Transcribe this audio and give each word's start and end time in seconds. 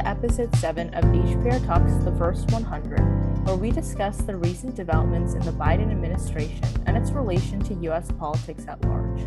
To 0.00 0.08
episode 0.08 0.56
7 0.56 0.94
of 0.94 1.04
HPR 1.04 1.66
Talks 1.66 1.92
The 2.04 2.16
First 2.16 2.50
100, 2.52 3.46
where 3.46 3.56
we 3.56 3.70
discuss 3.70 4.16
the 4.16 4.34
recent 4.34 4.74
developments 4.74 5.34
in 5.34 5.40
the 5.40 5.52
Biden 5.52 5.90
administration 5.90 6.64
and 6.86 6.96
its 6.96 7.10
relation 7.10 7.60
to 7.64 7.74
U.S. 7.74 8.10
politics 8.18 8.64
at 8.66 8.82
large. 8.86 9.20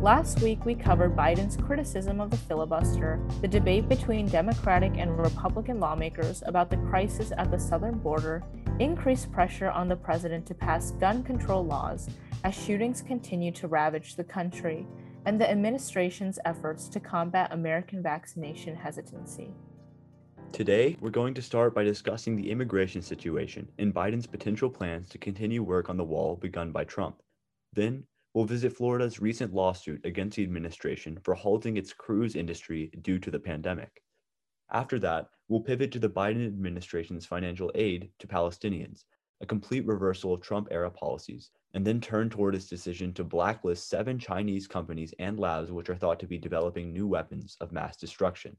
Last 0.00 0.40
week, 0.40 0.64
we 0.64 0.74
covered 0.74 1.14
Biden's 1.14 1.58
criticism 1.58 2.22
of 2.22 2.30
the 2.30 2.38
filibuster, 2.38 3.20
the 3.42 3.48
debate 3.48 3.86
between 3.86 4.26
Democratic 4.28 4.94
and 4.96 5.18
Republican 5.18 5.78
lawmakers 5.78 6.42
about 6.46 6.70
the 6.70 6.78
crisis 6.88 7.30
at 7.36 7.50
the 7.50 7.58
southern 7.58 7.98
border, 7.98 8.42
increased 8.78 9.30
pressure 9.30 9.68
on 9.68 9.88
the 9.88 9.96
president 9.96 10.46
to 10.46 10.54
pass 10.54 10.92
gun 10.92 11.22
control 11.22 11.66
laws 11.66 12.08
as 12.44 12.54
shootings 12.54 13.02
continue 13.02 13.52
to 13.52 13.68
ravage 13.68 14.16
the 14.16 14.24
country, 14.24 14.86
and 15.26 15.38
the 15.38 15.50
administration's 15.50 16.38
efforts 16.46 16.88
to 16.88 16.98
combat 16.98 17.52
American 17.52 18.02
vaccination 18.02 18.74
hesitancy. 18.74 19.52
Today, 20.52 20.96
we're 21.00 21.10
going 21.10 21.34
to 21.34 21.42
start 21.42 21.74
by 21.74 21.84
discussing 21.84 22.34
the 22.34 22.50
immigration 22.50 23.00
situation 23.00 23.68
and 23.78 23.94
Biden's 23.94 24.26
potential 24.26 24.68
plans 24.68 25.08
to 25.10 25.18
continue 25.18 25.62
work 25.62 25.88
on 25.88 25.96
the 25.96 26.04
wall 26.04 26.36
begun 26.36 26.72
by 26.72 26.84
Trump. 26.84 27.22
Then, 27.74 28.04
we'll 28.34 28.44
visit 28.44 28.76
Florida's 28.76 29.20
recent 29.20 29.54
lawsuit 29.54 30.04
against 30.04 30.36
the 30.36 30.42
administration 30.42 31.18
for 31.22 31.34
halting 31.34 31.76
its 31.76 31.92
cruise 31.92 32.34
industry 32.34 32.90
due 33.02 33.18
to 33.20 33.30
the 33.30 33.38
pandemic. 33.38 34.02
After 34.70 34.98
that, 34.98 35.28
we'll 35.48 35.60
pivot 35.60 35.92
to 35.92 35.98
the 35.98 36.10
Biden 36.10 36.46
administration's 36.46 37.24
financial 37.24 37.70
aid 37.74 38.10
to 38.18 38.26
Palestinians, 38.26 39.04
a 39.40 39.46
complete 39.46 39.86
reversal 39.86 40.34
of 40.34 40.40
Trump 40.40 40.68
era 40.70 40.90
policies 40.90 41.50
and 41.74 41.86
then 41.86 42.00
turn 42.00 42.28
toward 42.28 42.54
its 42.54 42.66
decision 42.66 43.12
to 43.14 43.22
blacklist 43.22 43.88
seven 43.88 44.18
Chinese 44.18 44.66
companies 44.66 45.14
and 45.18 45.38
labs 45.38 45.70
which 45.70 45.88
are 45.88 45.96
thought 45.96 46.18
to 46.18 46.26
be 46.26 46.38
developing 46.38 46.92
new 46.92 47.06
weapons 47.06 47.56
of 47.60 47.70
mass 47.72 47.96
destruction. 47.96 48.56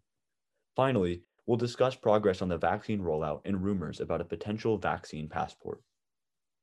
Finally, 0.75 1.21
we'll 1.49 1.57
discuss 1.57 1.95
progress 1.95 2.43
on 2.43 2.47
the 2.47 2.59
vaccine 2.59 3.01
rollout 3.01 3.41
and 3.43 3.63
rumors 3.63 3.99
about 3.99 4.21
a 4.21 4.23
potential 4.23 4.77
vaccine 4.77 5.27
passport. 5.27 5.81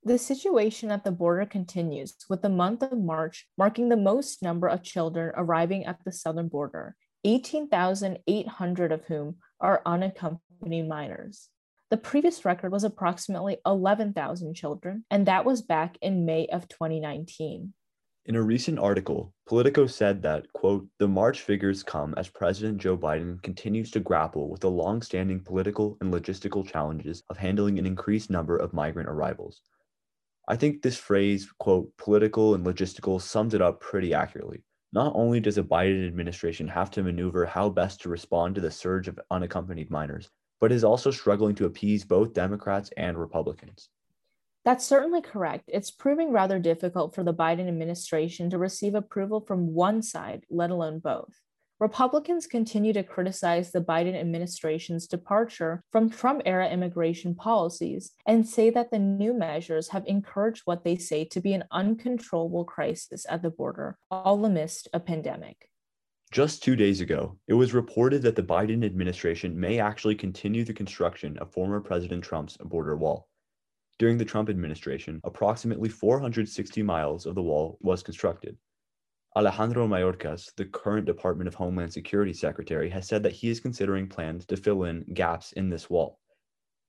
The 0.05 0.17
situation 0.17 0.93
at 0.93 1.03
the 1.03 1.11
border 1.11 1.45
continues, 1.45 2.15
with 2.31 2.41
the 2.41 2.49
month 2.49 2.85
of 2.85 2.97
March 2.97 3.49
marking 3.59 3.89
the 3.89 3.97
most 3.97 4.45
number 4.45 4.69
of 4.69 4.85
children 4.85 5.33
arriving 5.37 5.87
at 5.87 5.99
the 6.05 6.13
southern 6.13 6.47
border, 6.47 6.95
18,800 7.25 8.93
of 8.93 9.05
whom 9.07 9.39
are 9.61 9.83
unaccompanied 9.85 10.89
minors. 10.89 11.49
The 11.91 11.97
previous 11.97 12.45
record 12.45 12.71
was 12.71 12.85
approximately 12.85 13.57
11,000 13.67 14.55
children, 14.55 15.05
and 15.11 15.27
that 15.27 15.45
was 15.45 15.63
back 15.63 15.99
in 16.01 16.27
May 16.27 16.47
of 16.47 16.69
2019. 16.69 17.73
In 18.29 18.35
a 18.35 18.43
recent 18.43 18.81
article, 18.81 19.33
Politico 19.47 19.87
said 19.87 20.21
that, 20.23 20.53
quote, 20.53 20.89
the 20.99 21.07
March 21.07 21.43
figures 21.43 21.85
come 21.85 22.13
as 22.17 22.29
President 22.29 22.79
Joe 22.79 22.99
Biden 22.99 23.41
continues 23.41 23.93
to 23.93 24.01
grapple 24.01 24.51
with 24.51 24.63
the 24.63 24.71
long-standing 24.71 25.45
political 25.45 25.97
and 26.01 26.13
logistical 26.13 26.67
challenges 26.67 27.23
of 27.31 27.37
handling 27.37 27.79
an 27.79 27.87
increased 27.87 28.29
number 28.29 28.57
of 28.57 28.73
migrant 28.73 29.09
arrivals. 29.09 29.61
I 30.49 30.57
think 30.57 30.83
this 30.83 30.99
phrase, 30.99 31.49
quote, 31.61 31.97
political 31.99 32.57
and 32.57 32.67
logistical 32.67 33.23
sums 33.23 33.55
it 33.55 33.63
up 33.63 33.81
pretty 33.81 34.13
accurately. 34.13 34.65
Not 34.93 35.13
only 35.15 35.39
does 35.39 35.55
the 35.55 35.63
Biden 35.63 36.05
administration 36.05 36.67
have 36.67 36.91
to 36.93 37.05
maneuver 37.05 37.47
how 37.47 37.69
best 37.69 38.01
to 38.01 38.09
respond 38.09 38.57
to 38.57 38.61
the 38.61 38.73
surge 38.73 39.07
of 39.07 39.21
unaccompanied 39.31 39.89
minors, 39.89 40.31
but 40.61 40.73
is 40.73 40.83
also 40.83 41.13
struggling 41.13 41.55
to 41.55 41.67
appease 41.67 42.05
both 42.05 42.35
Democrats 42.35 42.91
and 42.97 43.17
Republicans. 43.17 43.89
That's 44.67 44.85
certainly 44.85 45.23
correct. 45.23 45.71
It's 45.73 45.93
proving 45.93 46.33
rather 46.33 46.59
difficult 46.59 47.15
for 47.15 47.23
the 47.23 47.33
Biden 47.33 47.69
administration 47.69 48.51
to 48.51 48.59
receive 48.59 48.97
approval 48.97 49.41
from 49.41 49.73
one 49.73 50.03
side, 50.03 50.45
let 50.51 50.73
alone 50.73 50.99
both. 50.99 51.41
Republicans 51.79 52.49
continue 52.49 52.93
to 52.93 53.05
criticize 53.05 53.71
the 53.71 53.81
Biden 53.81 54.19
administration's 54.19 55.07
departure 55.07 55.85
from 55.93 56.11
Trump 56.11 56.43
era 56.45 56.69
immigration 56.69 57.37
policies 57.37 58.11
and 58.27 58.45
say 58.45 58.69
that 58.71 58.91
the 58.91 58.99
new 58.99 59.33
measures 59.33 59.91
have 59.91 60.05
encouraged 60.09 60.63
what 60.65 60.83
they 60.83 60.97
say 60.97 61.25
to 61.27 61.41
be 61.41 61.53
an 61.53 61.63
uncontrollable 61.71 62.65
crisis 62.65 63.25
at 63.29 63.43
the 63.43 63.51
border, 63.51 63.97
all 64.11 64.45
amidst 64.45 64.89
a 64.93 64.99
pandemic. 64.99 65.71
Just 66.33 66.65
two 66.65 66.75
days 66.75 67.01
ago, 67.01 67.39
it 67.47 67.55
was 67.55 67.73
reported 67.73 68.21
that 68.23 68.35
the 68.35 68.43
Biden 68.43 68.85
administration 68.85 69.61
may 69.61 69.79
actually 69.79 70.17
continue 70.17 70.65
the 70.65 70.75
construction 70.75 71.39
of 71.39 71.53
former 71.53 71.81
President 71.81 72.25
Trump's 72.25 72.57
border 72.57 72.97
wall. 72.97 73.29
During 73.99 74.19
the 74.19 74.27
Trump 74.27 74.51
administration, 74.51 75.21
approximately 75.25 75.89
460 75.89 76.83
miles 76.83 77.25
of 77.25 77.35
the 77.35 77.43
wall 77.43 77.79
was 77.81 78.03
constructed. 78.03 78.59
Alejandro 79.35 79.87
Mayorkas, 79.87 80.55
the 80.57 80.67
current 80.67 81.07
Department 81.07 81.49
of 81.49 81.55
Homeland 81.55 81.93
Security 81.93 82.35
Secretary, 82.35 82.91
has 82.91 83.07
said 83.07 83.23
that 83.23 83.33
he 83.33 83.49
is 83.49 83.61
considering 83.61 84.09
plans 84.09 84.45
to 84.47 84.57
fill 84.57 84.85
in 84.85 85.05
gaps 85.15 85.53
in 85.53 85.71
this 85.71 85.89
wall. 85.89 86.21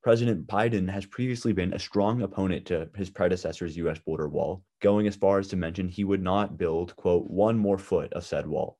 President 0.03 0.47
Biden 0.47 0.89
has 0.89 1.05
previously 1.05 1.53
been 1.53 1.73
a 1.73 1.79
strong 1.79 2.21
opponent 2.21 2.65
to 2.67 2.89
his 2.95 3.09
predecessor's 3.09 3.77
U.S. 3.77 3.99
border 3.99 4.27
wall, 4.27 4.63
going 4.81 5.07
as 5.07 5.15
far 5.15 5.39
as 5.39 5.47
to 5.49 5.55
mention 5.55 5.87
he 5.87 6.03
would 6.03 6.21
not 6.21 6.57
build, 6.57 6.95
quote, 6.97 7.29
one 7.29 7.57
more 7.57 7.77
foot 7.77 8.11
of 8.13 8.25
said 8.25 8.47
wall. 8.47 8.79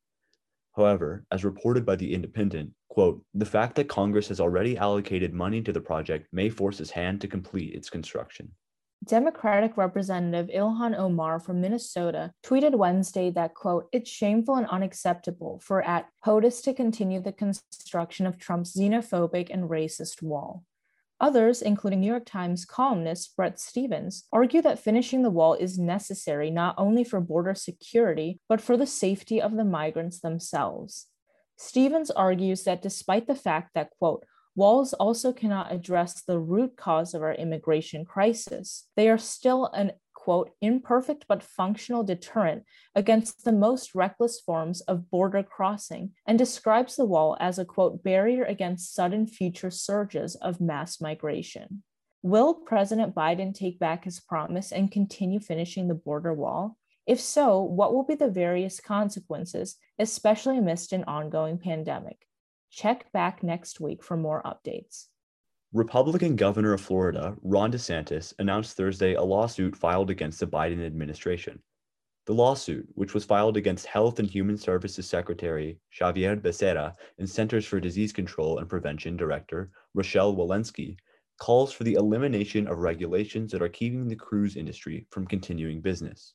However, 0.77 1.25
as 1.31 1.43
reported 1.43 1.87
by 1.87 1.95
The 1.95 2.13
Independent, 2.13 2.71
quote, 2.89 3.23
the 3.33 3.45
fact 3.45 3.75
that 3.75 3.89
Congress 3.89 4.27
has 4.27 4.39
already 4.39 4.77
allocated 4.77 5.33
money 5.33 5.59
to 5.63 5.73
the 5.73 5.81
project 5.81 6.27
may 6.31 6.49
force 6.49 6.77
his 6.77 6.91
hand 6.91 7.19
to 7.21 7.27
complete 7.27 7.73
its 7.73 7.89
construction. 7.89 8.51
Democratic 9.03 9.75
Representative 9.75 10.53
Ilhan 10.55 10.95
Omar 10.95 11.39
from 11.39 11.61
Minnesota 11.61 12.31
tweeted 12.45 12.75
Wednesday 12.75 13.31
that, 13.31 13.55
quote, 13.55 13.87
it's 13.91 14.09
shameful 14.09 14.55
and 14.55 14.67
unacceptable 14.67 15.59
for 15.63 15.81
at 15.81 16.09
POTUS 16.23 16.61
to 16.63 16.73
continue 16.75 17.21
the 17.21 17.31
construction 17.31 18.27
of 18.27 18.37
Trump's 18.37 18.77
xenophobic 18.77 19.49
and 19.51 19.69
racist 19.69 20.21
wall. 20.21 20.63
Others, 21.19 21.61
including 21.61 22.01
New 22.01 22.07
York 22.07 22.25
Times 22.25 22.65
columnist 22.65 23.35
Bret 23.35 23.59
Stephens, 23.59 24.25
argue 24.31 24.61
that 24.61 24.79
finishing 24.79 25.23
the 25.23 25.31
wall 25.31 25.55
is 25.55 25.79
necessary 25.79 26.51
not 26.51 26.75
only 26.77 27.03
for 27.03 27.19
border 27.19 27.55
security, 27.55 28.39
but 28.47 28.61
for 28.61 28.77
the 28.77 28.85
safety 28.85 29.41
of 29.41 29.55
the 29.55 29.65
migrants 29.65 30.19
themselves. 30.19 31.07
Stephens 31.57 32.11
argues 32.11 32.63
that 32.63 32.83
despite 32.83 33.25
the 33.25 33.35
fact 33.35 33.71
that, 33.73 33.89
quote, 33.97 34.25
walls 34.55 34.93
also 34.93 35.33
cannot 35.33 35.71
address 35.71 36.21
the 36.21 36.39
root 36.39 36.77
cause 36.77 37.15
of 37.15 37.23
our 37.23 37.33
immigration 37.33 38.05
crisis, 38.05 38.87
they 38.95 39.09
are 39.09 39.17
still 39.17 39.65
an 39.73 39.93
quote, 40.27 40.51
imperfect 40.59 41.23
but 41.29 41.41
functional 41.41 42.03
deterrent 42.03 42.65
against 42.93 43.45
the 43.45 43.51
most 43.53 43.95
reckless 43.95 44.41
forms 44.41 44.81
of 44.81 45.09
border 45.09 45.41
crossing, 45.41 46.11
and 46.25 46.37
describes 46.37 46.97
the 46.97 47.05
wall 47.05 47.37
as 47.39 47.57
a 47.57 47.63
quote, 47.63 48.03
barrier 48.03 48.43
against 48.43 48.93
sudden 48.93 49.25
future 49.25 49.71
surges 49.71 50.35
of 50.35 50.59
mass 50.59 50.99
migration. 50.99 51.81
Will 52.23 52.53
President 52.53 53.15
Biden 53.15 53.53
take 53.53 53.79
back 53.79 54.03
his 54.03 54.19
promise 54.19 54.73
and 54.73 54.91
continue 54.91 55.39
finishing 55.39 55.87
the 55.87 55.95
border 55.95 56.33
wall? 56.33 56.75
If 57.05 57.21
so, 57.21 57.61
what 57.61 57.93
will 57.93 58.03
be 58.03 58.15
the 58.15 58.27
various 58.27 58.81
consequences, 58.81 59.77
especially 59.97 60.57
amidst 60.57 60.91
an 60.91 61.05
ongoing 61.05 61.57
pandemic? 61.57 62.17
Check 62.69 63.09
back 63.13 63.43
next 63.43 63.79
week 63.79 64.03
for 64.03 64.17
more 64.17 64.43
updates. 64.43 65.05
Republican 65.73 66.37
governor 66.37 66.71
of 66.71 66.79
Florida, 66.79 67.35
Ron 67.43 67.73
DeSantis, 67.73 68.33
announced 68.39 68.77
Thursday 68.77 69.15
a 69.15 69.21
lawsuit 69.21 69.75
filed 69.75 70.09
against 70.09 70.39
the 70.39 70.47
Biden 70.47 70.85
administration. 70.85 71.61
The 72.25 72.33
lawsuit, 72.33 72.87
which 72.95 73.13
was 73.13 73.25
filed 73.25 73.57
against 73.57 73.85
Health 73.85 74.19
and 74.19 74.29
Human 74.29 74.57
Services 74.57 75.09
Secretary 75.09 75.77
Xavier 75.93 76.37
Becerra 76.37 76.93
and 77.19 77.29
Centers 77.29 77.65
for 77.65 77.81
Disease 77.81 78.13
Control 78.13 78.59
and 78.59 78.69
Prevention 78.69 79.17
Director 79.17 79.69
Rochelle 79.93 80.35
Walensky, 80.35 80.95
calls 81.37 81.73
for 81.73 81.83
the 81.83 81.95
elimination 81.95 82.65
of 82.67 82.79
regulations 82.79 83.51
that 83.51 83.61
are 83.61 83.67
keeping 83.67 84.07
the 84.07 84.15
cruise 84.15 84.55
industry 84.55 85.05
from 85.11 85.27
continuing 85.27 85.81
business. 85.81 86.33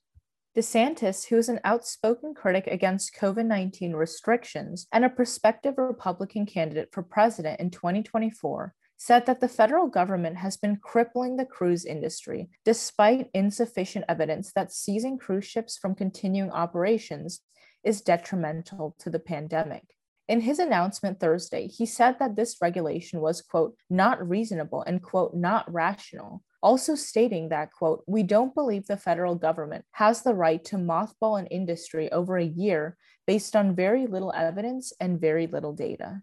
DeSantis, 0.54 1.26
who 1.28 1.38
is 1.38 1.48
an 1.48 1.60
outspoken 1.64 2.34
critic 2.34 2.66
against 2.66 3.16
COVID 3.16 3.46
19 3.46 3.94
restrictions 3.94 4.86
and 4.92 5.06
a 5.06 5.08
prospective 5.08 5.78
Republican 5.78 6.44
candidate 6.44 6.90
for 6.92 7.02
president 7.02 7.58
in 7.60 7.70
2024, 7.70 8.74
said 9.04 9.26
that 9.26 9.40
the 9.40 9.48
federal 9.48 9.88
government 9.88 10.36
has 10.36 10.56
been 10.56 10.76
crippling 10.76 11.36
the 11.36 11.44
cruise 11.44 11.84
industry 11.84 12.48
despite 12.64 13.28
insufficient 13.34 14.04
evidence 14.08 14.52
that 14.54 14.70
seizing 14.70 15.18
cruise 15.18 15.44
ships 15.44 15.76
from 15.76 15.92
continuing 15.92 16.52
operations 16.52 17.40
is 17.82 18.00
detrimental 18.00 18.94
to 19.00 19.10
the 19.10 19.18
pandemic. 19.18 19.82
In 20.28 20.40
his 20.40 20.60
announcement 20.60 21.18
Thursday, 21.18 21.66
he 21.66 21.84
said 21.84 22.20
that 22.20 22.36
this 22.36 22.58
regulation 22.62 23.20
was, 23.20 23.42
quote, 23.42 23.74
not 23.90 24.28
reasonable 24.28 24.82
and, 24.82 25.02
quote, 25.02 25.34
not 25.34 25.64
rational, 25.72 26.44
also 26.62 26.94
stating 26.94 27.48
that, 27.48 27.72
quote, 27.72 28.04
we 28.06 28.22
don't 28.22 28.54
believe 28.54 28.86
the 28.86 28.96
federal 28.96 29.34
government 29.34 29.84
has 29.90 30.22
the 30.22 30.32
right 30.32 30.64
to 30.66 30.76
mothball 30.76 31.40
an 31.40 31.46
industry 31.46 32.10
over 32.12 32.38
a 32.38 32.44
year 32.44 32.96
based 33.26 33.56
on 33.56 33.74
very 33.74 34.06
little 34.06 34.32
evidence 34.36 34.92
and 35.00 35.20
very 35.20 35.48
little 35.48 35.72
data. 35.72 36.22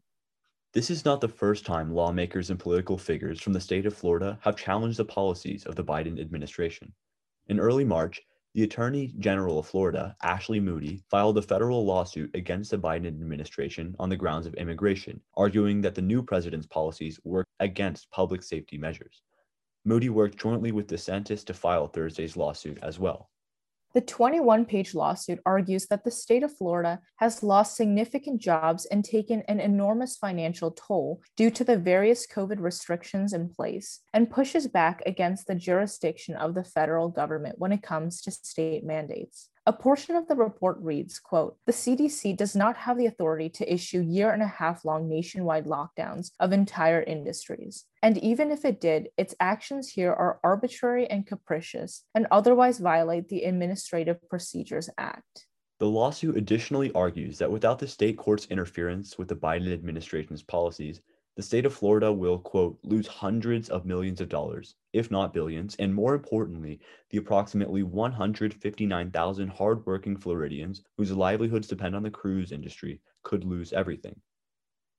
This 0.72 0.92
is 0.92 1.04
not 1.04 1.20
the 1.20 1.28
first 1.28 1.66
time 1.66 1.96
lawmakers 1.96 2.52
and 2.52 2.60
political 2.60 2.96
figures 2.96 3.42
from 3.42 3.54
the 3.54 3.60
state 3.60 3.88
of 3.88 3.96
Florida 3.96 4.38
have 4.44 4.56
challenged 4.56 5.00
the 5.00 5.06
policies 5.06 5.66
of 5.66 5.76
the 5.76 5.84
Biden 5.84 6.22
administration. 6.22 6.94
In 7.48 7.60
early 7.60 7.84
March, 7.84 8.22
the 8.54 8.62
Attorney 8.62 9.16
General 9.18 9.58
of 9.58 9.66
Florida, 9.66 10.16
Ashley 10.22 10.60
Moody, 10.60 11.02
filed 11.10 11.40
a 11.40 11.42
federal 11.42 11.86
lawsuit 11.86 12.30
against 12.36 12.70
the 12.70 12.78
Biden 12.78 13.08
administration 13.08 13.96
on 13.98 14.10
the 14.10 14.16
grounds 14.16 14.46
of 14.46 14.54
immigration, 14.54 15.20
arguing 15.36 15.82
that 15.82 15.96
the 15.96 16.04
new 16.04 16.22
president's 16.22 16.68
policies 16.68 17.20
work 17.24 17.48
against 17.60 18.12
public 18.12 18.44
safety 18.44 18.78
measures. 18.78 19.24
Moody 19.86 20.10
worked 20.10 20.38
jointly 20.38 20.72
with 20.72 20.86
DeSantis 20.86 21.44
to 21.46 21.54
file 21.56 21.88
Thursday's 21.88 22.38
lawsuit 22.38 22.78
as 22.84 23.00
well. 23.00 23.32
The 23.96 24.02
21 24.02 24.66
page 24.66 24.94
lawsuit 24.94 25.40
argues 25.48 25.88
that 25.88 26.04
the 26.04 26.12
state 26.12 26.44
of 26.44 26.56
Florida 26.56 27.00
has 27.16 27.42
lost 27.42 27.76
significant 27.76 28.40
jobs 28.40 28.86
and 28.86 29.04
taken 29.04 29.42
an 29.48 29.60
enormous 29.60 30.16
financial 30.16 30.70
toll 30.72 31.22
due 31.36 31.50
to 31.50 31.64
the 31.64 31.78
various 31.78 32.28
COVID 32.28 32.62
restrictions 32.62 33.34
in 33.34 33.50
place, 33.50 34.02
and 34.14 34.30
pushes 34.30 34.68
back 34.68 35.02
against 35.08 35.48
the 35.48 35.56
jurisdiction 35.56 36.36
of 36.36 36.54
the 36.54 36.64
federal 36.64 37.10
government 37.10 37.58
when 37.58 37.72
it 37.72 37.82
comes 37.82 38.22
to 38.22 38.32
state 38.32 38.84
mandates. 38.84 39.50
A 39.66 39.74
portion 39.74 40.16
of 40.16 40.28
the 40.28 40.36
report 40.36 40.78
reads, 40.80 41.20
quote, 41.20 41.58
"The 41.66 41.74
CDC 41.74 42.34
does 42.36 42.56
not 42.56 42.78
have 42.78 42.98
the 42.98 43.06
authority 43.06 43.50
to 43.50 43.72
issue 43.72 44.00
year 44.00 44.32
and 44.32 44.42
a 44.42 44.48
half 44.48 44.84
long 44.84 45.08
nationwide 45.08 45.66
lockdowns 45.66 46.32
of 46.40 46.52
entire 46.52 47.04
industries. 47.04 47.86
And 48.02 48.18
even 48.18 48.52
if 48.52 48.66
it 48.66 48.82
did, 48.82 49.10
its 49.18 49.36
actions 49.40 49.90
here 49.90 50.12
are 50.12 50.40
arbitrary 50.44 51.08
and 51.08 51.28
capricious 51.28 52.04
and 52.16 52.26
otherwise 52.32 52.80
violate 52.80 53.28
the 53.28 53.44
Administrative 53.44 54.28
Procedures 54.30 54.90
Act." 54.98 55.46
The 55.80 55.88
lawsuit 55.88 56.36
additionally 56.36 56.92
argues 56.94 57.38
that 57.38 57.52
without 57.52 57.80
the 57.80 57.88
state 57.88 58.18
court's 58.18 58.48
interference 58.48 59.18
with 59.18 59.28
the 59.28 59.36
Biden 59.36 59.72
administration's 59.72 60.44
policies, 60.44 61.02
the 61.36 61.44
state 61.44 61.66
of 61.66 61.74
Florida 61.74 62.12
will, 62.12 62.40
quote, 62.40 62.78
lose 62.84 63.08
hundreds 63.08 63.70
of 63.70 63.86
millions 63.86 64.20
of 64.20 64.30
dollars, 64.30 64.76
if 64.94 65.10
not 65.10 65.34
billions, 65.34 65.76
and 65.78 65.94
more 65.94 66.14
importantly, 66.14 66.80
the 67.10 67.18
approximately 67.18 67.84
159,000 67.84 69.48
hardworking 69.48 70.18
Floridians 70.18 70.84
whose 70.98 71.12
livelihoods 71.12 71.68
depend 71.68 71.96
on 71.96 72.04
the 72.04 72.12
cruise 72.12 72.52
industry 72.52 73.00
could 73.24 73.44
lose 73.44 73.72
everything. 73.74 74.20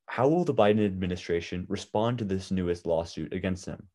How 0.06 0.28
will 0.28 0.44
the 0.44 0.54
Biden 0.54 0.84
administration 0.84 1.66
respond 1.68 2.18
to 2.18 2.24
this 2.24 2.50
newest 2.50 2.86
lawsuit 2.86 3.32
against 3.32 3.66
them? 3.66 3.88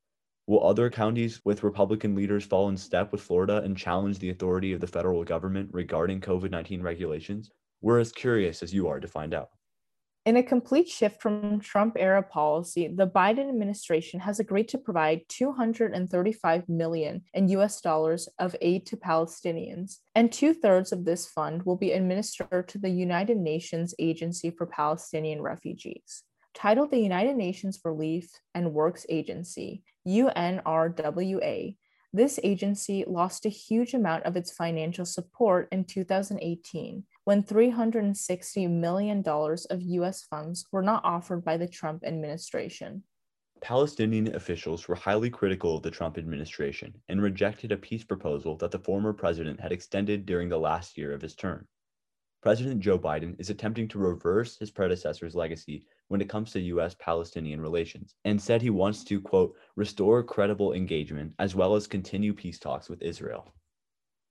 Will 0.47 0.63
other 0.63 0.89
counties 0.91 1.43
with 1.43 1.63
Republican 1.63 2.13
leaders 2.13 2.45
fall 2.45 2.69
in 2.69 2.77
step 2.77 3.11
with 3.11 3.21
Florida 3.21 3.63
and 3.63 3.75
challenge 3.75 4.19
the 4.19 4.29
authority 4.29 4.73
of 4.73 4.79
the 4.79 4.87
federal 4.87 5.23
government 5.23 5.69
regarding 5.73 6.21
COVID 6.21 6.51
19 6.51 6.81
regulations? 6.83 7.49
We're 7.81 7.99
as 7.99 8.11
curious 8.11 8.61
as 8.61 8.73
you 8.73 8.87
are 8.87 8.99
to 8.99 9.07
find 9.07 9.33
out. 9.33 9.49
In 10.25 10.37
a 10.37 10.43
complete 10.43 10.89
shift 10.89 11.21
from 11.21 11.59
Trump 11.59 11.97
era 11.99 12.23
policy, 12.23 12.87
the 12.87 13.05
Biden 13.05 13.47
administration 13.47 14.19
has 14.21 14.39
agreed 14.39 14.67
to 14.69 14.79
provide 14.79 15.21
235 15.29 16.67
million 16.67 17.21
in 17.35 17.47
US 17.49 17.79
dollars 17.79 18.27
of 18.39 18.55
aid 18.59 18.87
to 18.87 18.97
Palestinians, 18.97 19.99
and 20.15 20.31
two-thirds 20.31 20.91
of 20.91 21.05
this 21.05 21.27
fund 21.27 21.61
will 21.61 21.75
be 21.75 21.91
administered 21.91 22.67
to 22.69 22.79
the 22.79 22.89
United 22.89 23.37
Nations 23.37 23.93
Agency 23.99 24.49
for 24.49 24.65
Palestinian 24.65 25.43
Refugees. 25.43 26.23
Titled 26.55 26.89
the 26.89 26.97
United 26.97 27.35
Nations 27.35 27.79
Relief 27.85 28.31
and 28.55 28.73
Works 28.73 29.05
Agency, 29.07 29.83
UNRWA, 30.07 31.75
this 32.13 32.39
agency 32.43 33.03
lost 33.05 33.45
a 33.45 33.49
huge 33.49 33.93
amount 33.93 34.23
of 34.23 34.35
its 34.35 34.51
financial 34.51 35.05
support 35.05 35.67
in 35.71 35.83
2018 35.83 37.03
when 37.25 37.41
$360 37.41 38.69
million 38.69 39.23
of 39.27 39.81
US 39.81 40.23
funds 40.23 40.65
were 40.71 40.83
not 40.83 41.03
offered 41.03 41.43
by 41.43 41.57
the 41.57 41.67
Trump 41.67 42.03
administration. 42.05 43.03
Palestinian 43.61 44.35
officials 44.35 44.87
were 44.87 44.95
highly 44.95 45.29
critical 45.29 45.75
of 45.75 45.81
the 45.81 45.89
Trump 45.89 46.19
administration 46.19 46.93
and 47.09 47.21
rejected 47.21 47.71
a 47.71 47.77
peace 47.77 48.03
proposal 48.03 48.55
that 48.57 48.69
the 48.69 48.79
former 48.79 49.11
president 49.11 49.59
had 49.59 49.71
extended 49.71 50.25
during 50.25 50.49
the 50.49 50.57
last 50.57 50.97
year 50.97 51.13
of 51.13 51.21
his 51.21 51.35
term. 51.35 51.67
President 52.43 52.79
Joe 52.79 52.99
Biden 52.99 53.35
is 53.39 53.49
attempting 53.49 53.87
to 53.87 53.97
reverse 53.97 54.55
his 54.59 54.69
predecessor's 54.69 55.33
legacy 55.33 55.87
when 56.09 56.21
it 56.21 56.29
comes 56.29 56.51
to 56.51 56.59
US 56.59 56.95
Palestinian 56.99 57.59
relations 57.59 58.13
and 58.23 58.39
said 58.39 58.61
he 58.61 58.69
wants 58.69 59.03
to, 59.05 59.19
quote, 59.19 59.55
restore 59.75 60.21
credible 60.21 60.73
engagement 60.73 61.33
as 61.39 61.55
well 61.55 61.73
as 61.73 61.87
continue 61.87 62.35
peace 62.35 62.59
talks 62.59 62.87
with 62.87 63.01
Israel. 63.01 63.51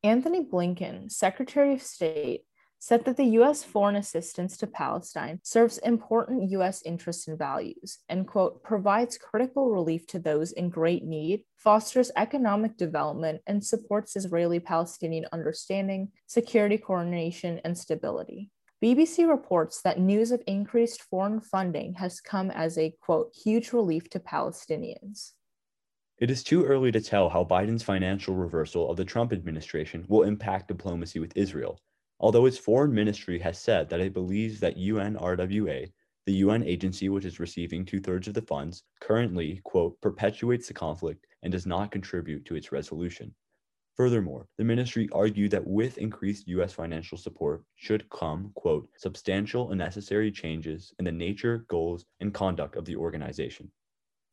Antony 0.05 0.45
Blinken, 0.45 1.11
Secretary 1.11 1.73
of 1.73 1.83
State, 1.83 2.45
said 2.85 3.03
that 3.07 3.17
the 3.17 3.33
U.S. 3.39 3.65
foreign 3.65 3.97
assistance 3.97 4.59
to 4.59 4.67
Palestine 4.67 5.41
serves 5.43 5.79
important 5.79 6.51
U.S. 6.51 6.83
interests 6.83 7.27
and 7.27 7.39
values, 7.39 8.01
and, 8.11 8.29
quote, 8.29 8.63
provides 8.63 9.17
critical 9.17 9.71
relief 9.71 10.07
to 10.09 10.19
those 10.19 10.53
in 10.53 10.69
great 10.69 11.03
need, 11.03 11.45
fosters 11.57 12.11
economic 12.15 12.77
development, 12.77 13.41
and 13.47 13.65
supports 13.65 14.17
Israeli 14.17 14.61
Palestinian 14.61 15.25
understanding, 15.33 16.09
security 16.27 16.77
coordination, 16.77 17.59
and 17.65 17.79
stability. 17.79 18.51
BBC 18.85 19.27
reports 19.27 19.81
that 19.81 19.99
news 19.99 20.31
of 20.31 20.43
increased 20.47 21.05
foreign 21.05 21.41
funding 21.41 21.95
has 21.95 22.21
come 22.21 22.51
as 22.51 22.77
a, 22.77 22.95
quote, 23.01 23.35
huge 23.35 23.73
relief 23.73 24.11
to 24.11 24.21
Palestinians. 24.21 25.31
It 26.19 26.31
is 26.31 26.45
too 26.45 26.67
early 26.67 26.93
to 26.93 27.01
tell 27.01 27.31
how 27.31 27.45
Biden's 27.45 27.83
financial 27.83 28.35
reversal 28.35 28.91
of 28.91 28.99
the 28.99 29.07
Trump 29.07 29.33
administration 29.33 30.05
will 30.07 30.25
impact 30.25 30.69
diplomacy 30.69 31.19
with 31.19 31.35
Israel, 31.35 31.81
although 32.25 32.47
its 32.47 32.57
foreign 32.57 32.95
ministry 32.95 33.39
has 33.39 33.61
said 33.61 33.87
that 33.91 34.01
it 34.01 34.15
believes 34.15 34.59
that 34.59 34.79
UNRWA, 34.79 35.93
the 36.25 36.33
UN 36.33 36.63
agency 36.63 37.11
which 37.11 37.27
is 37.27 37.39
receiving 37.39 37.85
two 37.85 38.01
thirds 38.01 38.27
of 38.27 38.33
the 38.33 38.41
funds, 38.41 38.83
currently, 38.99 39.61
quote, 39.65 40.01
perpetuates 40.01 40.67
the 40.67 40.73
conflict 40.73 41.27
and 41.43 41.53
does 41.53 41.67
not 41.67 41.91
contribute 41.91 42.47
to 42.47 42.55
its 42.55 42.73
resolution. 42.73 43.35
Furthermore, 43.95 44.49
the 44.57 44.65
ministry 44.65 45.07
argued 45.13 45.51
that 45.51 45.67
with 45.67 45.99
increased 45.99 46.49
U.S. 46.49 46.73
financial 46.73 47.19
support 47.19 47.63
should 47.75 48.09
come, 48.09 48.53
quote, 48.55 48.89
substantial 48.97 49.69
and 49.69 49.79
necessary 49.79 50.33
changes 50.33 50.95
in 50.99 51.05
the 51.05 51.13
nature, 51.13 51.67
goals, 51.69 52.07
and 52.21 52.33
conduct 52.33 52.75
of 52.77 52.87
the 52.87 52.97
organization. 52.97 53.71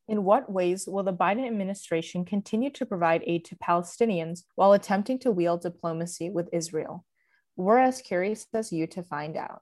In 0.08 0.24
what 0.24 0.50
ways 0.50 0.88
will 0.88 1.04
the 1.04 1.12
Biden 1.12 1.46
administration 1.46 2.24
continue 2.24 2.70
to 2.70 2.86
provide 2.86 3.22
aid 3.28 3.44
to 3.46 3.58
Palestinians 3.58 4.44
while 4.56 4.72
attempting 4.72 5.20
to 5.20 5.32
wield 5.32 5.64
diplomacy 5.64 6.30
with 6.30 6.48
Israel? 6.54 7.04
We're 7.62 7.78
as 7.78 8.02
curious 8.02 8.48
as 8.56 8.74
you 8.74 8.88
to 8.88 9.04
find 9.04 9.38
out. 9.38 9.62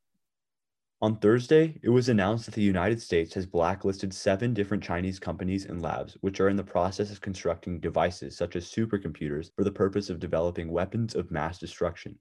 On 1.02 1.18
Thursday, 1.18 1.82
it 1.84 1.90
was 1.90 2.08
announced 2.08 2.46
that 2.46 2.56
the 2.56 2.62
United 2.62 3.02
States 3.02 3.34
has 3.34 3.46
blacklisted 3.46 4.14
seven 4.14 4.54
different 4.54 4.82
Chinese 4.82 5.20
companies 5.20 5.66
and 5.66 5.82
labs 5.82 6.16
which 6.22 6.40
are 6.40 6.48
in 6.48 6.56
the 6.56 6.64
process 6.64 7.12
of 7.12 7.20
constructing 7.20 7.78
devices 7.78 8.38
such 8.38 8.56
as 8.56 8.72
supercomputers 8.72 9.52
for 9.54 9.66
the 9.66 9.72
purpose 9.74 10.10
of 10.10 10.22
developing 10.22 10.72
weapons 10.72 11.14
of 11.14 11.30
mass 11.30 11.60
destruction. 11.60 12.18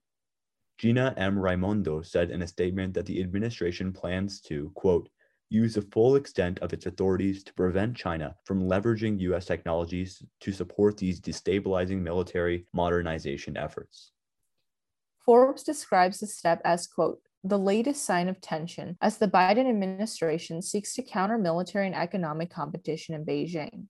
Gina 0.79 1.15
M. 1.17 1.39
Raimondo 1.39 2.03
said 2.03 2.33
in 2.33 2.43
a 2.43 2.49
statement 2.49 2.93
that 2.95 3.07
the 3.07 3.21
administration 3.21 3.93
plans 3.93 4.41
to, 4.49 4.73
quote, 4.75 5.09
use 5.49 5.75
the 5.75 5.83
full 5.93 6.17
extent 6.17 6.59
of 6.59 6.73
its 6.73 6.87
authorities 6.87 7.45
to 7.45 7.55
prevent 7.55 7.97
China 7.97 8.35
from 8.47 8.65
leveraging 8.65 9.21
U.S. 9.21 9.45
technologies 9.45 10.21
to 10.41 10.51
support 10.51 10.97
these 10.97 11.21
destabilizing 11.21 12.01
military 12.01 12.67
modernization 12.73 13.57
efforts. 13.57 14.11
Forbes 15.29 15.63
describes 15.63 16.21
the 16.21 16.27
step 16.27 16.63
as, 16.65 16.87
quote, 16.87 17.21
the 17.45 17.59
latest 17.59 18.03
sign 18.03 18.31
of 18.31 18.41
tension 18.41 18.97
as 19.03 19.19
the 19.19 19.29
Biden 19.29 19.69
administration 19.69 20.63
seeks 20.63 20.95
to 20.95 21.03
counter 21.03 21.37
military 21.37 21.85
and 21.85 21.95
economic 21.95 22.49
competition 22.49 23.15
in 23.15 23.27
Beijing. 23.27 23.89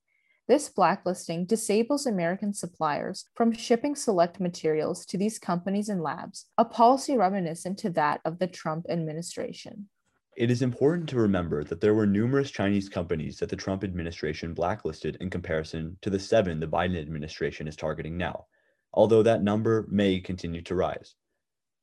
This 0.48 0.68
blacklisting 0.68 1.46
disables 1.46 2.06
American 2.06 2.52
suppliers 2.52 3.26
from 3.36 3.52
shipping 3.52 3.94
select 3.94 4.40
materials 4.40 5.06
to 5.06 5.16
these 5.16 5.38
companies 5.38 5.88
and 5.88 6.02
labs, 6.02 6.46
a 6.58 6.64
policy 6.64 7.16
reminiscent 7.16 7.78
to 7.78 7.90
that 7.90 8.20
of 8.24 8.40
the 8.40 8.48
Trump 8.48 8.86
administration. 8.88 9.88
It 10.36 10.50
is 10.50 10.62
important 10.62 11.08
to 11.10 11.18
remember 11.18 11.62
that 11.62 11.80
there 11.80 11.94
were 11.94 12.04
numerous 12.04 12.50
Chinese 12.50 12.88
companies 12.88 13.38
that 13.38 13.48
the 13.48 13.54
Trump 13.54 13.84
administration 13.84 14.54
blacklisted 14.54 15.16
in 15.20 15.30
comparison 15.30 15.98
to 16.02 16.10
the 16.10 16.18
seven 16.18 16.58
the 16.58 16.66
Biden 16.66 17.00
administration 17.00 17.68
is 17.68 17.76
targeting 17.76 18.16
now, 18.16 18.46
although 18.92 19.22
that 19.22 19.44
number 19.44 19.86
may 19.88 20.18
continue 20.18 20.62
to 20.62 20.74
rise. 20.74 21.14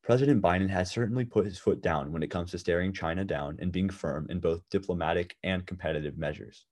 President 0.05 0.39
Biden 0.39 0.69
has 0.69 0.91
certainly 0.91 1.25
put 1.25 1.45
his 1.45 1.57
foot 1.57 1.81
down 1.81 2.11
when 2.11 2.21
it 2.21 2.29
comes 2.29 2.51
to 2.51 2.59
staring 2.59 2.93
China 2.93 3.25
down 3.25 3.57
and 3.59 3.71
being 3.71 3.89
firm 3.89 4.27
in 4.29 4.39
both 4.39 4.61
diplomatic 4.69 5.35
and 5.43 5.65
competitive 5.65 6.15
measures. 6.15 6.67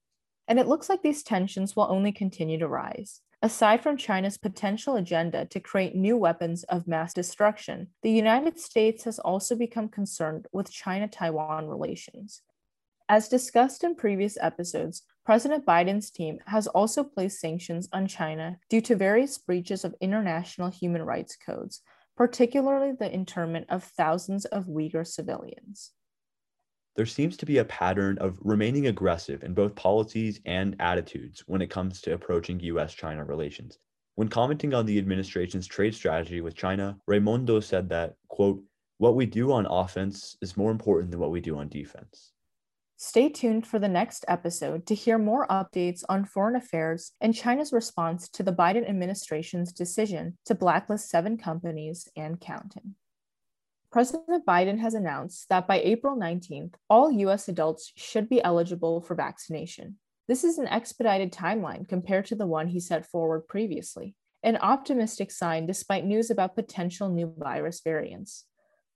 And 0.46 0.56
it 0.60 0.68
looks 0.68 0.88
like 0.88 1.02
these 1.02 1.24
tensions 1.24 1.74
will 1.74 1.88
only 1.90 2.12
continue 2.12 2.60
to 2.60 2.68
rise. 2.68 3.22
Aside 3.42 3.82
from 3.82 3.96
China's 3.96 4.38
potential 4.38 4.94
agenda 4.94 5.46
to 5.46 5.58
create 5.58 5.96
new 5.96 6.16
weapons 6.16 6.62
of 6.64 6.86
mass 6.86 7.12
destruction, 7.12 7.88
the 8.02 8.10
United 8.10 8.60
States 8.60 9.02
has 9.02 9.18
also 9.18 9.56
become 9.56 9.88
concerned 9.88 10.46
with 10.52 10.70
China 10.70 11.08
Taiwan 11.08 11.66
relations. 11.66 12.42
As 13.08 13.28
discussed 13.28 13.82
in 13.82 13.96
previous 13.96 14.38
episodes, 14.40 15.02
President 15.26 15.66
Biden's 15.66 16.12
team 16.12 16.38
has 16.46 16.68
also 16.68 17.02
placed 17.02 17.40
sanctions 17.40 17.88
on 17.92 18.06
China 18.06 18.58
due 18.70 18.80
to 18.82 18.94
various 18.94 19.38
breaches 19.38 19.84
of 19.84 19.96
international 20.00 20.70
human 20.70 21.02
rights 21.02 21.36
codes, 21.36 21.82
particularly 22.16 22.92
the 22.92 23.12
internment 23.12 23.66
of 23.68 23.82
thousands 23.82 24.44
of 24.46 24.66
Uyghur 24.66 25.06
civilians. 25.06 25.92
There 26.96 27.06
seems 27.06 27.36
to 27.38 27.46
be 27.46 27.58
a 27.58 27.64
pattern 27.64 28.18
of 28.18 28.38
remaining 28.40 28.86
aggressive 28.86 29.42
in 29.42 29.52
both 29.52 29.74
policies 29.74 30.40
and 30.44 30.76
attitudes 30.78 31.42
when 31.46 31.60
it 31.60 31.70
comes 31.70 32.00
to 32.02 32.14
approaching 32.14 32.60
US 32.60 32.94
China 32.94 33.24
relations. 33.24 33.78
When 34.14 34.28
commenting 34.28 34.74
on 34.74 34.86
the 34.86 34.98
administration's 34.98 35.66
trade 35.66 35.94
strategy 35.94 36.40
with 36.40 36.54
China, 36.54 36.96
Raimondo 37.08 37.58
said 37.58 37.88
that, 37.88 38.14
quote, 38.28 38.62
what 38.98 39.16
we 39.16 39.26
do 39.26 39.50
on 39.50 39.66
offense 39.66 40.36
is 40.40 40.56
more 40.56 40.70
important 40.70 41.10
than 41.10 41.18
what 41.18 41.32
we 41.32 41.40
do 41.40 41.58
on 41.58 41.68
defense. 41.68 42.33
Stay 43.06 43.28
tuned 43.28 43.66
for 43.66 43.78
the 43.78 43.86
next 43.86 44.24
episode 44.28 44.86
to 44.86 44.94
hear 44.94 45.18
more 45.18 45.46
updates 45.48 46.02
on 46.08 46.24
foreign 46.24 46.56
affairs 46.56 47.12
and 47.20 47.34
China's 47.34 47.70
response 47.70 48.30
to 48.30 48.42
the 48.42 48.50
Biden 48.50 48.88
administration's 48.88 49.74
decision 49.74 50.38
to 50.46 50.54
blacklist 50.54 51.10
seven 51.10 51.36
companies 51.36 52.08
and 52.16 52.40
counting. 52.40 52.94
President 53.92 54.46
Biden 54.46 54.78
has 54.78 54.94
announced 54.94 55.50
that 55.50 55.68
by 55.68 55.80
April 55.80 56.16
19th, 56.16 56.76
all 56.88 57.12
US 57.12 57.46
adults 57.46 57.92
should 57.94 58.26
be 58.26 58.42
eligible 58.42 59.02
for 59.02 59.14
vaccination. 59.14 59.98
This 60.26 60.42
is 60.42 60.56
an 60.56 60.68
expedited 60.68 61.30
timeline 61.30 61.86
compared 61.86 62.24
to 62.28 62.34
the 62.34 62.46
one 62.46 62.68
he 62.68 62.80
set 62.80 63.04
forward 63.04 63.46
previously, 63.46 64.14
an 64.42 64.56
optimistic 64.56 65.30
sign 65.30 65.66
despite 65.66 66.06
news 66.06 66.30
about 66.30 66.56
potential 66.56 67.10
new 67.10 67.34
virus 67.36 67.82
variants. 67.84 68.46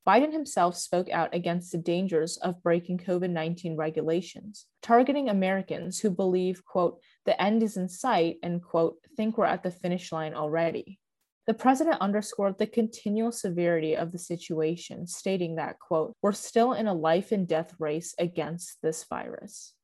Biden 0.08 0.32
himself 0.32 0.74
spoke 0.74 1.10
out 1.10 1.34
against 1.34 1.70
the 1.70 1.76
dangers 1.76 2.38
of 2.38 2.62
breaking 2.62 2.96
COVID 2.96 3.28
19 3.28 3.76
regulations, 3.76 4.64
targeting 4.80 5.28
Americans 5.28 6.00
who 6.00 6.08
believe, 6.08 6.64
quote, 6.64 6.98
the 7.26 7.38
end 7.42 7.62
is 7.62 7.76
in 7.76 7.90
sight 7.90 8.36
and, 8.42 8.62
quote, 8.62 8.96
think 9.18 9.36
we're 9.36 9.44
at 9.44 9.62
the 9.62 9.70
finish 9.70 10.10
line 10.10 10.32
already. 10.32 10.98
The 11.46 11.52
president 11.52 12.00
underscored 12.00 12.56
the 12.56 12.66
continual 12.66 13.32
severity 13.32 13.98
of 13.98 14.10
the 14.10 14.18
situation, 14.18 15.06
stating 15.06 15.56
that, 15.56 15.78
quote, 15.78 16.14
we're 16.22 16.32
still 16.32 16.72
in 16.72 16.86
a 16.86 16.94
life 16.94 17.30
and 17.30 17.46
death 17.46 17.74
race 17.78 18.14
against 18.18 18.78
this 18.82 19.04
virus. 19.10 19.74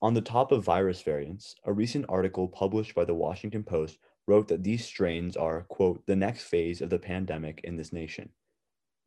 On 0.00 0.14
the 0.14 0.22
top 0.22 0.52
of 0.52 0.64
virus 0.64 1.02
variants, 1.02 1.54
a 1.66 1.72
recent 1.72 2.06
article 2.08 2.48
published 2.48 2.94
by 2.94 3.04
the 3.04 3.14
Washington 3.14 3.62
Post 3.62 3.98
wrote 4.26 4.48
that 4.48 4.64
these 4.64 4.86
strains 4.86 5.36
are, 5.36 5.66
quote, 5.68 6.02
the 6.06 6.16
next 6.16 6.44
phase 6.44 6.80
of 6.80 6.88
the 6.88 6.98
pandemic 6.98 7.60
in 7.64 7.76
this 7.76 7.92
nation. 7.92 8.30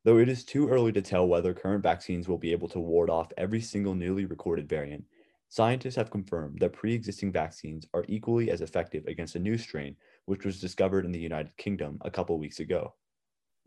Though 0.06 0.20
it 0.20 0.30
is 0.30 0.46
too 0.46 0.70
early 0.70 0.94
to 0.94 1.02
tell 1.02 1.28
whether 1.28 1.54
current 1.54 1.84
vaccines 1.84 2.28
will 2.28 2.38
be 2.38 2.54
able 2.54 2.70
to 2.70 2.80
ward 2.80 3.10
off 3.10 3.34
every 3.38 3.60
single 3.60 3.94
newly 3.94 4.26
recorded 4.26 4.70
variant, 4.70 5.04
scientists 5.50 5.98
have 5.98 6.10
confirmed 6.10 6.60
that 6.60 6.72
pre 6.72 6.94
existing 6.94 7.34
vaccines 7.34 7.86
are 7.94 8.06
equally 8.08 8.50
as 8.50 8.62
effective 8.62 9.06
against 9.08 9.36
a 9.36 9.40
new 9.40 9.58
strain, 9.58 9.98
which 10.26 10.46
was 10.46 10.62
discovered 10.62 11.04
in 11.04 11.12
the 11.12 11.20
United 11.20 11.56
Kingdom 11.58 11.98
a 12.02 12.12
couple 12.12 12.40
weeks 12.40 12.62
ago. 12.62 12.94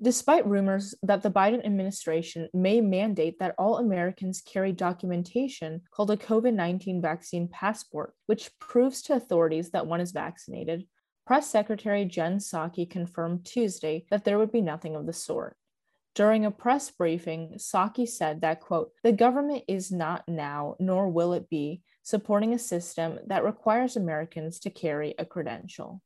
Despite 0.00 0.46
rumors 0.46 0.94
that 1.02 1.22
the 1.22 1.30
Biden 1.30 1.64
administration 1.66 2.48
may 2.54 2.80
mandate 2.80 3.38
that 3.38 3.54
all 3.58 3.76
Americans 3.76 4.40
carry 4.40 4.72
documentation 4.72 5.82
called 5.90 6.10
a 6.10 6.16
COVID 6.16 6.54
19 6.54 7.02
vaccine 7.02 7.46
passport, 7.46 8.14
which 8.24 8.50
proves 8.58 9.02
to 9.02 9.14
authorities 9.14 9.70
that 9.70 9.86
one 9.86 10.00
is 10.00 10.12
vaccinated, 10.12 10.86
Press 11.26 11.48
Secretary 11.48 12.06
Jen 12.06 12.38
Psaki 12.38 12.88
confirmed 12.88 13.44
Tuesday 13.44 14.06
that 14.10 14.24
there 14.24 14.38
would 14.38 14.50
be 14.50 14.62
nothing 14.62 14.96
of 14.96 15.06
the 15.06 15.12
sort. 15.12 15.56
During 16.14 16.44
a 16.44 16.50
press 16.50 16.90
briefing, 16.90 17.54
Psaki 17.56 18.06
said 18.06 18.42
that, 18.42 18.60
quote, 18.60 18.92
the 19.02 19.12
government 19.12 19.64
is 19.66 19.90
not 19.90 20.28
now, 20.28 20.76
nor 20.78 21.08
will 21.08 21.32
it 21.32 21.48
be, 21.48 21.80
supporting 22.02 22.52
a 22.52 22.58
system 22.58 23.18
that 23.28 23.44
requires 23.44 23.96
Americans 23.96 24.58
to 24.60 24.70
carry 24.70 25.14
a 25.18 25.24
credential. 25.24 26.02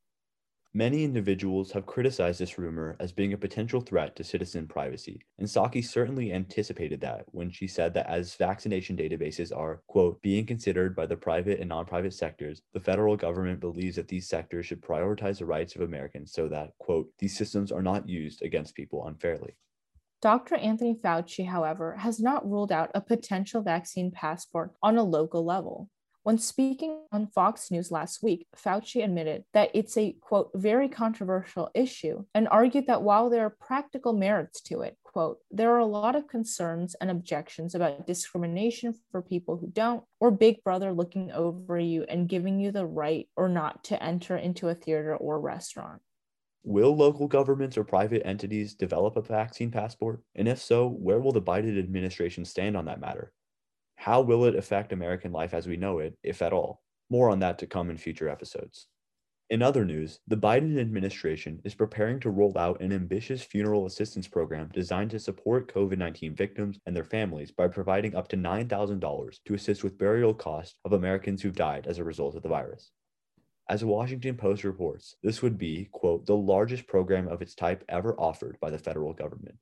Many 0.72 1.02
individuals 1.02 1.72
have 1.72 1.86
criticized 1.86 2.38
this 2.38 2.56
rumor 2.56 2.96
as 3.00 3.10
being 3.10 3.32
a 3.32 3.38
potential 3.38 3.80
threat 3.80 4.14
to 4.14 4.22
citizen 4.22 4.68
privacy, 4.68 5.22
and 5.38 5.48
Psaki 5.48 5.82
certainly 5.82 6.32
anticipated 6.32 7.00
that 7.00 7.24
when 7.32 7.50
she 7.50 7.66
said 7.66 7.92
that 7.94 8.06
as 8.06 8.36
vaccination 8.36 8.96
databases 8.96 9.56
are, 9.56 9.82
quote, 9.88 10.22
being 10.22 10.46
considered 10.46 10.94
by 10.94 11.06
the 11.06 11.16
private 11.16 11.58
and 11.58 11.70
non-private 11.70 12.14
sectors, 12.14 12.62
the 12.74 12.80
federal 12.80 13.16
government 13.16 13.58
believes 13.58 13.96
that 13.96 14.06
these 14.06 14.28
sectors 14.28 14.66
should 14.66 14.82
prioritize 14.82 15.38
the 15.38 15.46
rights 15.46 15.74
of 15.74 15.80
Americans 15.80 16.30
so 16.30 16.46
that, 16.46 16.74
quote, 16.78 17.08
these 17.18 17.36
systems 17.36 17.72
are 17.72 17.82
not 17.82 18.08
used 18.08 18.42
against 18.42 18.76
people 18.76 19.08
unfairly. 19.08 19.56
Dr. 20.22 20.54
Anthony 20.56 20.94
Fauci, 20.94 21.46
however, 21.46 21.96
has 21.96 22.18
not 22.18 22.48
ruled 22.48 22.72
out 22.72 22.90
a 22.94 23.00
potential 23.00 23.62
vaccine 23.62 24.10
passport 24.10 24.72
on 24.82 24.96
a 24.96 25.02
local 25.02 25.44
level. 25.44 25.90
When 26.22 26.38
speaking 26.38 27.02
on 27.12 27.28
Fox 27.28 27.70
News 27.70 27.92
last 27.92 28.20
week, 28.20 28.48
Fauci 28.56 29.04
admitted 29.04 29.44
that 29.52 29.70
it's 29.74 29.96
a, 29.96 30.16
quote, 30.20 30.50
very 30.56 30.88
controversial 30.88 31.70
issue 31.72 32.24
and 32.34 32.48
argued 32.48 32.88
that 32.88 33.02
while 33.02 33.30
there 33.30 33.44
are 33.46 33.56
practical 33.60 34.12
merits 34.12 34.60
to 34.62 34.80
it, 34.80 34.96
quote, 35.04 35.38
there 35.52 35.72
are 35.72 35.78
a 35.78 35.86
lot 35.86 36.16
of 36.16 36.26
concerns 36.26 36.96
and 37.00 37.12
objections 37.12 37.76
about 37.76 38.08
discrimination 38.08 38.92
for 39.12 39.22
people 39.22 39.56
who 39.56 39.68
don't, 39.68 40.02
or 40.18 40.32
Big 40.32 40.64
Brother 40.64 40.92
looking 40.92 41.30
over 41.30 41.78
you 41.78 42.04
and 42.08 42.28
giving 42.28 42.58
you 42.58 42.72
the 42.72 42.86
right 42.86 43.28
or 43.36 43.48
not 43.48 43.84
to 43.84 44.02
enter 44.02 44.36
into 44.36 44.68
a 44.68 44.74
theater 44.74 45.14
or 45.14 45.38
restaurant. 45.40 46.02
Will 46.68 46.96
local 46.96 47.28
governments 47.28 47.78
or 47.78 47.84
private 47.84 48.26
entities 48.26 48.74
develop 48.74 49.16
a 49.16 49.22
vaccine 49.22 49.70
passport? 49.70 50.20
And 50.34 50.48
if 50.48 50.60
so, 50.60 50.88
where 50.88 51.20
will 51.20 51.30
the 51.30 51.40
Biden 51.40 51.78
administration 51.78 52.44
stand 52.44 52.76
on 52.76 52.86
that 52.86 52.98
matter? 52.98 53.32
How 53.94 54.20
will 54.20 54.46
it 54.46 54.56
affect 54.56 54.90
American 54.90 55.30
life 55.30 55.54
as 55.54 55.68
we 55.68 55.76
know 55.76 56.00
it, 56.00 56.18
if 56.24 56.42
at 56.42 56.52
all? 56.52 56.82
More 57.08 57.30
on 57.30 57.38
that 57.38 57.60
to 57.60 57.68
come 57.68 57.88
in 57.88 57.96
future 57.96 58.28
episodes. 58.28 58.88
In 59.48 59.62
other 59.62 59.84
news, 59.84 60.18
the 60.26 60.36
Biden 60.36 60.80
administration 60.80 61.60
is 61.62 61.76
preparing 61.76 62.18
to 62.18 62.30
roll 62.30 62.58
out 62.58 62.80
an 62.80 62.92
ambitious 62.92 63.44
funeral 63.44 63.86
assistance 63.86 64.26
program 64.26 64.68
designed 64.74 65.12
to 65.12 65.20
support 65.20 65.72
COVID 65.72 65.98
19 65.98 66.34
victims 66.34 66.80
and 66.84 66.96
their 66.96 67.04
families 67.04 67.52
by 67.52 67.68
providing 67.68 68.16
up 68.16 68.26
to 68.30 68.36
$9,000 68.36 69.38
to 69.44 69.54
assist 69.54 69.84
with 69.84 69.98
burial 69.98 70.34
costs 70.34 70.74
of 70.84 70.94
Americans 70.94 71.42
who've 71.42 71.54
died 71.54 71.86
as 71.86 71.98
a 71.98 72.04
result 72.04 72.34
of 72.34 72.42
the 72.42 72.48
virus. 72.48 72.90
As 73.68 73.80
the 73.80 73.88
Washington 73.88 74.36
Post 74.36 74.62
reports, 74.62 75.16
this 75.24 75.42
would 75.42 75.58
be, 75.58 75.88
quote, 75.90 76.24
the 76.24 76.36
largest 76.36 76.86
program 76.86 77.26
of 77.26 77.42
its 77.42 77.56
type 77.56 77.82
ever 77.88 78.14
offered 78.14 78.58
by 78.60 78.70
the 78.70 78.78
federal 78.78 79.12
government. 79.12 79.56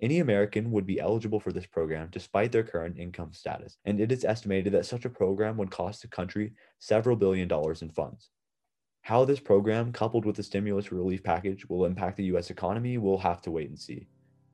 Any 0.00 0.20
American 0.20 0.70
would 0.70 0.86
be 0.86 1.00
eligible 1.00 1.40
for 1.40 1.50
this 1.50 1.66
program 1.66 2.08
despite 2.12 2.52
their 2.52 2.62
current 2.62 2.96
income 2.96 3.32
status, 3.32 3.76
and 3.84 4.00
it 4.00 4.12
is 4.12 4.24
estimated 4.24 4.72
that 4.74 4.86
such 4.86 5.04
a 5.04 5.10
program 5.10 5.56
would 5.56 5.72
cost 5.72 6.00
the 6.00 6.08
country 6.08 6.52
several 6.78 7.16
billion 7.16 7.48
dollars 7.48 7.82
in 7.82 7.90
funds. 7.90 8.30
How 9.02 9.24
this 9.24 9.40
program, 9.40 9.92
coupled 9.92 10.26
with 10.26 10.36
the 10.36 10.44
stimulus 10.44 10.92
relief 10.92 11.24
package, 11.24 11.66
will 11.68 11.86
impact 11.86 12.18
the 12.18 12.36
US 12.36 12.50
economy, 12.50 12.98
we'll 12.98 13.18
have 13.18 13.42
to 13.42 13.50
wait 13.50 13.68
and 13.68 13.78
see 13.78 14.06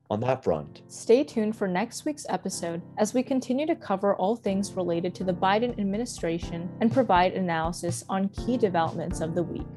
on 0.09 0.19
that 0.21 0.43
front. 0.43 0.81
Stay 0.87 1.23
tuned 1.23 1.55
for 1.55 1.67
next 1.67 2.05
week's 2.05 2.25
episode 2.29 2.81
as 2.97 3.13
we 3.13 3.23
continue 3.23 3.65
to 3.67 3.75
cover 3.75 4.15
all 4.15 4.35
things 4.35 4.73
related 4.73 5.13
to 5.15 5.23
the 5.23 5.33
Biden 5.33 5.77
administration 5.79 6.69
and 6.81 6.91
provide 6.91 7.33
analysis 7.33 8.03
on 8.09 8.29
key 8.29 8.57
developments 8.57 9.21
of 9.21 9.35
the 9.35 9.43
week. 9.43 9.67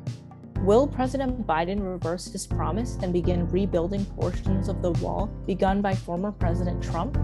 Will 0.60 0.86
President 0.86 1.46
Biden 1.46 1.82
reverse 1.82 2.30
his 2.30 2.46
promise 2.46 2.98
and 3.02 3.12
begin 3.12 3.48
rebuilding 3.48 4.04
portions 4.04 4.68
of 4.68 4.82
the 4.82 4.92
wall 4.92 5.26
begun 5.46 5.80
by 5.80 5.94
former 5.94 6.30
President 6.30 6.82
Trump? 6.82 7.18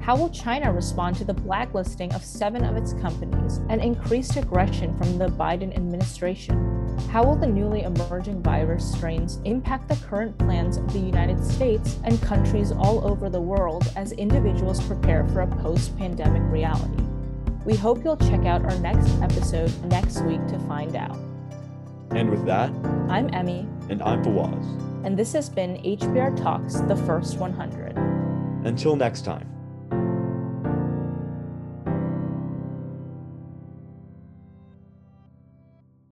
How 0.00 0.16
will 0.16 0.30
China 0.30 0.72
respond 0.72 1.16
to 1.16 1.24
the 1.24 1.34
blacklisting 1.34 2.14
of 2.14 2.24
seven 2.24 2.64
of 2.64 2.76
its 2.76 2.94
companies 2.94 3.58
and 3.68 3.82
increased 3.82 4.36
aggression 4.36 4.96
from 4.96 5.18
the 5.18 5.26
Biden 5.26 5.76
administration? 5.76 6.77
How 7.06 7.24
will 7.24 7.36
the 7.36 7.46
newly 7.46 7.82
emerging 7.84 8.42
virus 8.42 8.92
strains 8.92 9.38
impact 9.44 9.88
the 9.88 9.96
current 9.96 10.36
plans 10.36 10.76
of 10.76 10.92
the 10.92 10.98
United 10.98 11.42
States 11.44 11.98
and 12.04 12.20
countries 12.20 12.70
all 12.70 13.06
over 13.08 13.30
the 13.30 13.40
world 13.40 13.90
as 13.96 14.12
individuals 14.12 14.86
prepare 14.86 15.26
for 15.28 15.40
a 15.40 15.46
post 15.46 15.96
pandemic 15.96 16.42
reality? 16.52 17.02
We 17.64 17.76
hope 17.76 18.04
you'll 18.04 18.16
check 18.16 18.44
out 18.44 18.62
our 18.62 18.78
next 18.80 19.08
episode 19.22 19.72
next 19.84 20.20
week 20.22 20.46
to 20.48 20.58
find 20.60 20.96
out. 20.96 21.16
And 22.10 22.30
with 22.30 22.44
that, 22.46 22.70
I'm 23.08 23.32
Emmy. 23.32 23.66
And 23.88 24.02
I'm 24.02 24.22
Fawwaz. 24.22 25.04
And 25.04 25.18
this 25.18 25.32
has 25.32 25.48
been 25.48 25.76
HPR 25.82 26.36
Talks, 26.36 26.80
the 26.80 26.96
first 26.96 27.38
100. 27.38 27.96
Until 28.66 28.96
next 28.96 29.24
time. 29.24 29.57